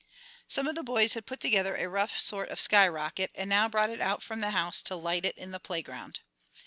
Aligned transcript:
Some 0.47 0.67
of 0.67 0.73
the 0.73 0.81
boys 0.81 1.13
had 1.13 1.27
put 1.27 1.39
together 1.39 1.75
a 1.75 1.87
rough 1.87 2.19
sort 2.19 2.49
of 2.49 2.59
sky 2.59 2.87
rocket, 2.87 3.29
and 3.35 3.47
now 3.47 3.69
brought 3.69 3.91
it 3.91 4.01
out 4.01 4.23
from 4.23 4.39
the 4.39 4.49
house 4.49 4.81
to 4.81 4.95
light 4.95 5.25
it 5.25 5.37
in 5.37 5.51
the 5.51 5.59
playground. 5.59 6.21